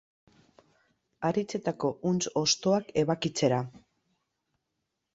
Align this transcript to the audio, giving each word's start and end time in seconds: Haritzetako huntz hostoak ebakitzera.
Haritzetako 1.29 1.93
huntz 2.13 2.21
hostoak 2.43 2.93
ebakitzera. 3.05 3.65